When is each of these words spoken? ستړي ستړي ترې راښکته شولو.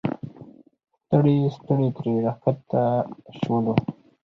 ستړي 1.01 1.37
ستړي 1.55 1.87
ترې 1.95 2.13
راښکته 2.25 2.83
شولو. 3.39 3.73